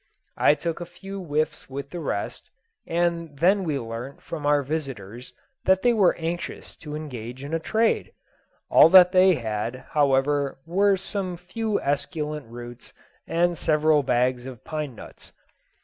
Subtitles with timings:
[0.39, 2.49] I took a few whiffs with the rest,
[2.87, 5.31] and then we learnt from our visiters
[5.65, 8.11] that they were anxious to engage in a trade.
[8.71, 12.93] All that they had, however, were some few esculent roots
[13.27, 15.33] and several bags of pine nuts.